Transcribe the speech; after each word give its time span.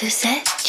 to 0.00 0.08
sais 0.08 0.59